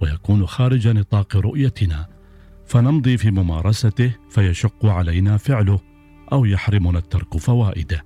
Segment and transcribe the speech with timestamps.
[0.00, 2.06] ويكون خارج نطاق رؤيتنا
[2.66, 5.80] فنمضي في ممارسته فيشق علينا فعله
[6.32, 8.04] أو يحرمنا الترك فوائده.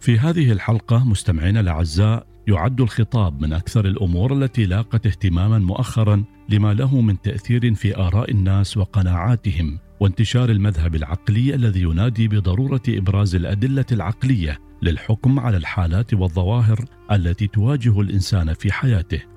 [0.00, 6.74] في هذه الحلقة مستمعينا الأعزاء يعد الخطاب من أكثر الأمور التي لاقت اهتماما مؤخرا لما
[6.74, 13.84] له من تأثير في آراء الناس وقناعاتهم وانتشار المذهب العقلي الذي ينادي بضرورة إبراز الأدلة
[13.92, 19.29] العقلية للحكم على الحالات والظواهر التي تواجه الإنسان في حياته.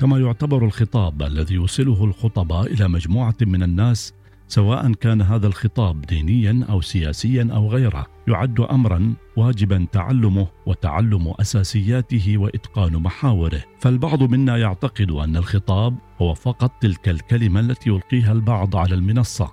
[0.00, 4.14] كما يعتبر الخطاب الذي يوصله الخطباء إلى مجموعة من الناس
[4.48, 12.38] سواء كان هذا الخطاب دينيا أو سياسيا أو غيره يعد امرا واجبا تعلمه وتعلم أساسياته
[12.38, 13.62] وإتقان محاوره.
[13.78, 19.52] فالبعض منا يعتقد أن الخطاب هو فقط تلك الكلمة التي يلقيها البعض على المنصة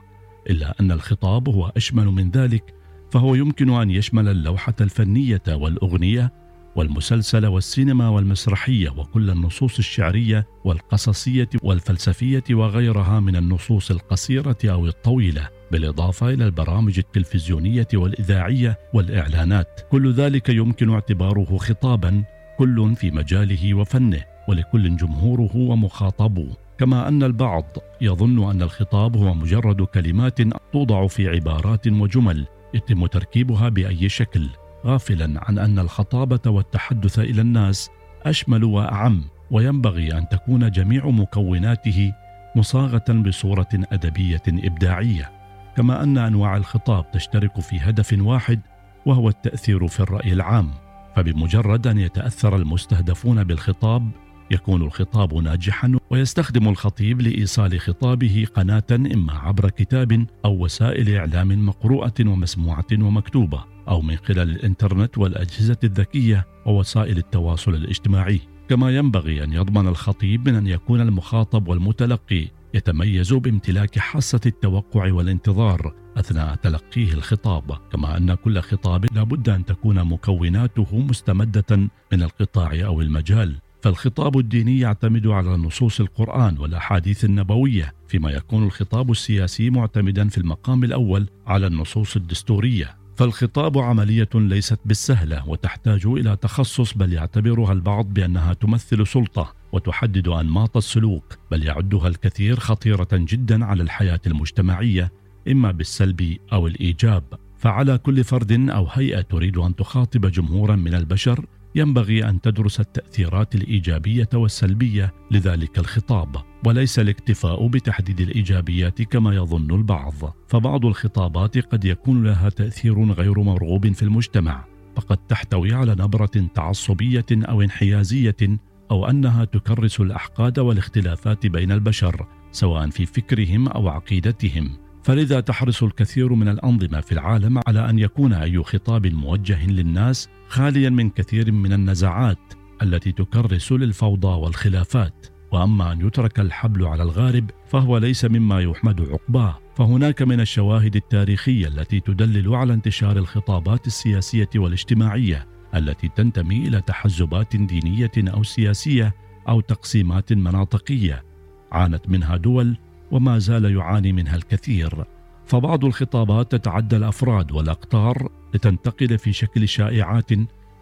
[0.49, 2.73] إلا أن الخطاب هو أشمل من ذلك
[3.11, 6.46] فهو يمكن أن يشمل اللوحة الفنية والأغنية
[6.77, 16.29] والمسلسل والسينما والمسرحية وكل النصوص الشعرية والقصصية والفلسفية وغيرها من النصوص القصيرة أو الطويلة بالإضافة
[16.29, 19.81] إلى البرامج التلفزيونية والإذاعية والإعلانات.
[19.91, 22.23] كل ذلك يمكن اعتباره خطابا
[22.57, 26.47] كل في مجاله وفنه ولكل جمهوره ومخاطبه.
[26.77, 27.65] كما أن البعض
[28.01, 30.41] يظن أن الخطاب هو مجرد كلمات
[30.73, 34.49] توضع في عبارات وجمل يتم تركيبها بأي شكل.
[34.85, 37.89] غافلا عن أن الخطابة والتحدث إلى الناس
[38.23, 42.13] أشمل وأعم وينبغي أن تكون جميع مكوناته
[42.55, 45.31] مصاغة بصورة أدبية إبداعية
[45.77, 48.61] كما أن أنواع الخطاب تشترك في هدف واحد
[49.05, 50.71] وهو التأثير في الرأي العام.
[51.15, 54.11] فبمجرد أن يتأثر المستهدفون بالخطاب
[54.51, 62.13] يكون الخطاب ناجحا ويستخدم الخطيب لإيصال خطابه قناة إما عبر كتاب أو وسائل إعلام مقروءة
[62.19, 63.76] ومسموعة ومكتوبة.
[63.89, 68.41] أو من خلال الإنترنت والأجهزة الذكية ووسائل التواصل الاجتماعي.
[68.69, 75.93] كما ينبغي أن يضمن الخطيب من أن يكون المخاطب والمتلقي يتميز بامتلاك حاسة التوقع والانتظار
[76.17, 77.77] أثناء تلقيه الخطاب.
[77.91, 81.77] كما أن كل خطاب لابد أن تكون مكوناته مستمدة
[82.11, 83.55] من القطاع أو المجال.
[83.81, 90.83] فالخطاب الديني يعتمد على نصوص القرآن والأحاديث النبوية، فيما يكون الخطاب السياسي معتمدا في المقام
[90.83, 93.06] الأول على النصوص الدستورية.
[93.17, 100.77] فالخطاب عملية ليست بالسهلة وتحتاج إلى تخصص بل يعتبرها البعض بأنها تمثل سلطة وتحدد أنماط
[100.77, 105.11] السلوك، بل يعدها الكثير خطيرة جدا على الحياة المجتمعية
[105.47, 107.23] إما بالسلب أو الإيجاب.
[107.57, 111.45] فعلى كل فرد أو هيئة تريد أن تخاطب جمهورا من البشر
[111.77, 120.13] ينبغي أن تدرس التأثيرات الإيجابية والسلبية لذلك الخطاب وليس الاكتفاء بتحديد الإيجابيات كما يظن البعض.
[120.47, 127.25] فبعض الخطابات قد يكون لها تأثير غير مرغوب في المجتمع فقد تحتوي على نبرة تعصبية
[127.31, 128.59] أو انحيازية
[128.91, 134.86] أو أنها تكرس الأحقاد والاختلافات بين البشر سواء في فكرهم أو عقيدتهم.
[135.07, 140.89] فلذا تحرص الكثير من الأنظمة في العالم على أن يكون أي خطاب موجه للناس خاليا
[140.89, 142.37] من كثير من النزعات
[142.81, 145.27] التي تكرس للفوضى والخلافات.
[145.51, 149.59] وأما أن يترك الحبل على الغارب فهو ليس مما يحمد عقباه.
[149.75, 157.55] فهناك من الشواهد التاريخية التي تدلل على انتشار الخطابات السياسية والاجتماعية التي تنتمي إلى تحزبات
[157.55, 159.15] دينية أو سياسية
[159.49, 161.23] أو تقسيمات مناطقية.
[161.71, 162.77] عانت منها دول
[163.11, 165.05] وما زال يعاني منها الكثير.
[165.45, 170.29] فبعض الخطابات تتعدى الأفراد والأقطار لتنتقل في شكل شائعات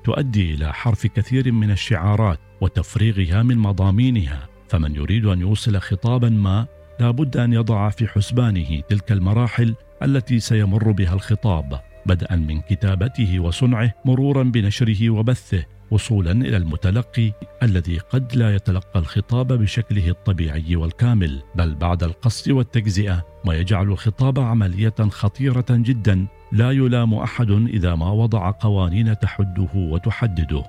[0.03, 4.47] تؤدي إلى حرف كثير من الشعارات وتفريغها من مضامينها.
[4.69, 6.67] فمن يريد أن يوصل خطابا ما
[6.99, 13.40] لا بد أن يضع في حسبانه تلك المراحل التي سيمر بها الخطاب بدءا من كتابته
[13.40, 15.66] وصنعه مرورا بنشره وبثه.
[15.91, 17.32] وصولا إلى المتلقي
[17.64, 24.40] الذي قد لا يتلقى الخطاب بشكله الطبيعي والكامل بل بعد القص والتجزئة ما يجعل الخطاب
[24.40, 30.64] عملية خطيرة جدا لا يلام أحد إذا ما وضع قوانين تحده وتحدده.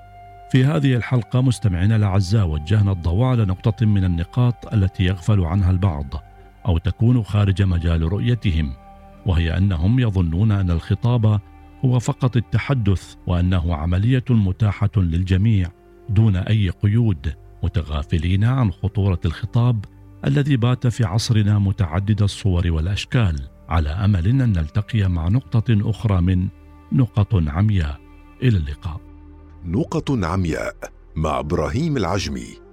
[0.51, 6.13] في هذه الحلقة مستمعينا الأعزاء وجهنا الضوء على نقطة من النقاط التي يغفل عنها البعض
[6.65, 8.73] أو تكون خارج مجال رؤيتهم
[9.25, 11.39] وهي أنهم يظنون أن الخطاب
[11.85, 15.71] هو فقط التحدث وأنه عملية متاحة للجميع
[16.09, 17.33] دون أي قيود
[17.63, 19.85] متغافلين عن خطورة الخطاب
[20.25, 26.47] الذي بات في عصرنا متعدد الصور والأشكال على أمل أن نلتقي مع نقطة أخرى من
[26.91, 27.99] نقط عمياء.
[28.43, 29.01] إلى اللقاء.
[29.65, 30.75] نقط عمياء
[31.15, 32.66] مع إبراهيم العجمي.